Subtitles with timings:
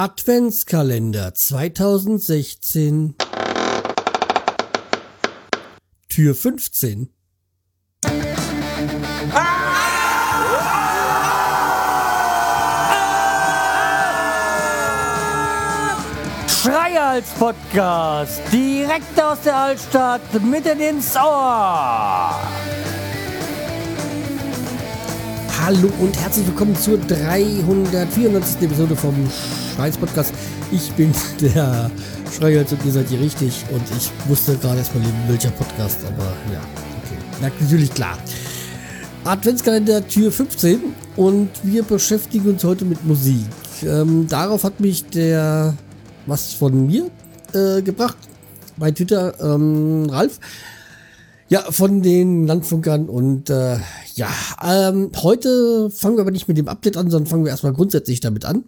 [0.00, 3.16] Adventskalender 2016
[6.08, 7.12] Tür 15
[16.46, 22.40] Schreihals Podcast, direkt aus der Altstadt, mitten ins Ohr.
[25.68, 28.62] Hallo und herzlich willkommen zur 394.
[28.62, 29.14] Episode vom
[29.76, 30.32] Schreihals Podcast.
[30.72, 31.90] Ich bin der
[32.34, 36.60] Schreihals und ihr seid hier richtig und ich wusste gerade erstmal welcher Podcast, aber ja,
[36.60, 37.18] okay.
[37.42, 38.16] Na, natürlich klar.
[39.24, 40.80] Adventskalender Tür 15
[41.16, 43.44] und wir beschäftigen uns heute mit Musik.
[43.82, 45.74] Ähm, darauf hat mich der
[46.24, 47.10] was von mir
[47.52, 48.16] äh, gebracht
[48.78, 50.40] bei Twitter, ähm, Ralf.
[51.50, 53.78] Ja, von den Landfunkern und äh,
[54.18, 54.30] ja,
[54.64, 58.18] ähm, heute fangen wir aber nicht mit dem Update an, sondern fangen wir erstmal grundsätzlich
[58.20, 58.64] damit an.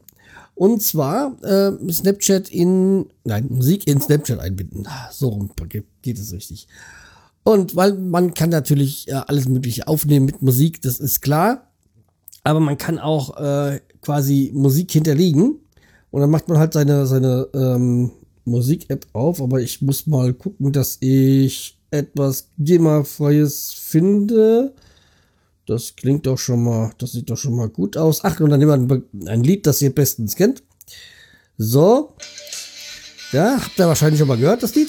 [0.54, 4.86] Und zwar äh, Snapchat in, nein, Musik in Snapchat einbinden.
[5.10, 5.50] So rum
[6.02, 6.68] geht es richtig.
[7.42, 11.66] Und weil man kann natürlich äh, alles Mögliche aufnehmen mit Musik, das ist klar.
[12.44, 15.56] Aber man kann auch äh, quasi Musik hinterlegen.
[16.10, 18.12] Und dann macht man halt seine, seine ähm,
[18.44, 19.42] Musik-App auf.
[19.42, 24.74] Aber ich muss mal gucken, dass ich etwas GEMA-freies finde.
[25.70, 28.24] Das klingt doch schon mal, das sieht doch schon mal gut aus.
[28.24, 30.64] Ach, und dann nehmen wir ein Lied, das ihr bestens kennt.
[31.58, 32.16] So.
[33.30, 34.88] Ja, habt ihr wahrscheinlich schon mal gehört, das Lied.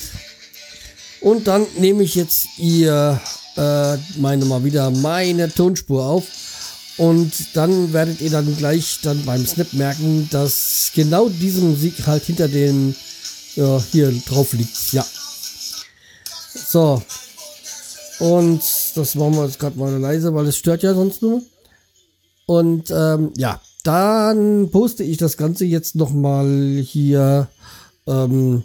[1.22, 3.22] Und dann nehme ich jetzt ihr,
[3.58, 6.26] äh, meine mal wieder meine Tonspur auf.
[6.98, 12.24] Und dann werdet ihr dann gleich dann beim Snap merken, dass genau diese Musik halt
[12.24, 12.96] hinter dem
[13.54, 14.94] ja, hier drauf liegt.
[14.94, 15.06] Ja.
[16.56, 17.04] So.
[18.22, 18.62] Und
[18.94, 21.42] das machen wir jetzt gerade mal leise, weil es stört ja sonst nur.
[22.46, 27.48] Und ähm, ja, dann poste ich das Ganze jetzt nochmal hier
[28.06, 28.62] ähm,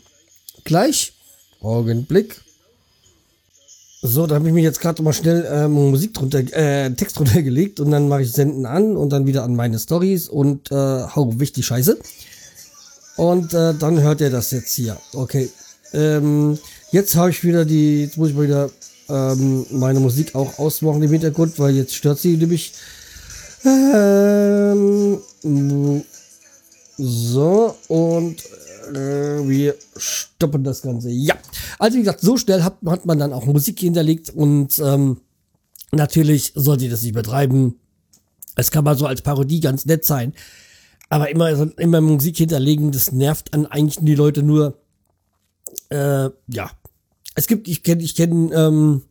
[0.64, 1.14] gleich.
[1.62, 2.42] Augenblick.
[4.02, 7.40] So, da habe ich mich jetzt gerade mal schnell ähm, Musik drunter, äh, Text drunter
[7.40, 10.74] gelegt und dann mache ich Senden an und dann wieder an meine Stories und äh,
[10.74, 11.98] hau wichtig Scheiße.
[13.16, 14.98] Und äh, dann hört ihr das jetzt hier.
[15.14, 15.48] Okay.
[15.94, 16.58] Ähm,
[16.92, 18.70] jetzt habe ich wieder die, jetzt muss ich mal wieder
[19.08, 22.72] ähm, meine Musik auch ausmachen im Hintergrund, weil jetzt stört sie nämlich.
[23.64, 25.18] Ähm,
[26.98, 28.36] so, und
[28.94, 31.10] äh, wir stoppen das Ganze.
[31.10, 31.36] Ja.
[31.78, 35.20] Also wie gesagt, so schnell hat, hat man dann auch Musik hinterlegt und ähm,
[35.92, 37.76] natürlich sollte ihr das nicht betreiben.
[38.54, 40.32] Es kann mal so als Parodie ganz nett sein.
[41.08, 44.78] Aber immer, immer Musik hinterlegen, das nervt an eigentlich die Leute nur.
[45.90, 46.70] Äh, ja.
[47.36, 49.02] Es gibt, ich kenne, ich kenne ähm,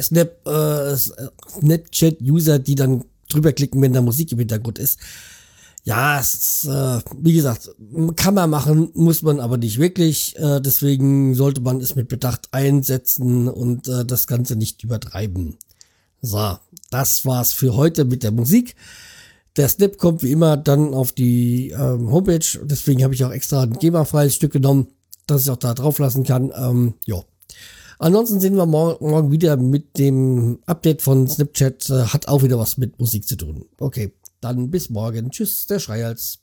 [0.00, 4.98] Snap, äh, Snapchat-User, die dann drüber klicken, wenn da Musik im Hintergrund ist.
[5.84, 7.70] Ja, es ist, äh, wie gesagt,
[8.16, 10.36] kann man machen, muss man aber nicht wirklich.
[10.38, 15.56] Äh, deswegen sollte man es mit Bedacht einsetzen und äh, das Ganze nicht übertreiben.
[16.22, 16.58] So,
[16.90, 18.74] das war's für heute mit der Musik.
[19.56, 22.58] Der Snap kommt wie immer dann auf die ähm, Homepage.
[22.62, 24.88] Deswegen habe ich auch extra ein GEMA-freies Stück genommen,
[25.30, 26.52] dass ich auch da drauf lassen kann.
[26.54, 27.22] Ähm, ja.
[27.98, 31.90] Ansonsten sehen wir morgen wieder mit dem Update von Snapchat.
[31.90, 33.66] Äh, hat auch wieder was mit Musik zu tun.
[33.78, 34.12] Okay.
[34.40, 35.30] Dann bis morgen.
[35.30, 36.38] Tschüss, der Schreihals.